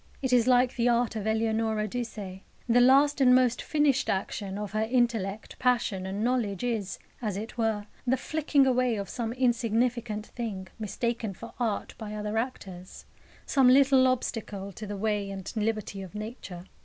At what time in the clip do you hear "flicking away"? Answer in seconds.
8.17-8.95